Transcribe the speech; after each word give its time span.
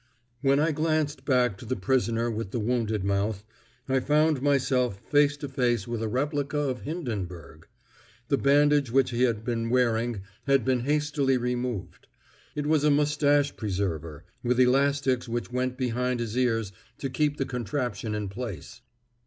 When 0.41 0.59
I 0.59 0.71
glanced 0.71 1.25
back 1.25 1.59
to 1.59 1.65
the 1.65 1.75
prisoner 1.75 2.31
with 2.31 2.49
the 2.49 2.59
wounded 2.59 3.03
mouth, 3.03 3.45
I 3.87 3.99
found 3.99 4.41
myself 4.41 4.99
face 4.99 5.37
to 5.37 5.47
face 5.47 5.87
with 5.87 6.01
a 6.01 6.07
replica 6.07 6.57
of 6.57 6.81
Hindenburg. 6.81 7.67
The 8.27 8.39
bandage 8.39 8.89
which 8.89 9.11
he 9.11 9.21
had 9.25 9.45
been 9.45 9.69
wearing 9.69 10.23
had 10.47 10.65
been 10.65 10.79
hastily 10.85 11.37
removed. 11.37 12.07
It 12.55 12.65
was 12.65 12.83
a 12.83 12.89
moustache 12.89 13.55
preserver, 13.55 14.25
with 14.41 14.59
elastics 14.59 15.29
which 15.29 15.51
went 15.51 15.77
behind 15.77 16.19
his 16.19 16.35
ears 16.35 16.71
to 16.97 17.07
keep 17.07 17.37
the 17.37 17.45
contraption 17.45 18.15
in 18.15 18.27
place. 18.27 18.81